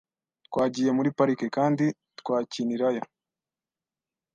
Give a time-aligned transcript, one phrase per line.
[0.47, 1.85] Twagiye muri parike, kandi
[2.19, 3.03] twakinirayo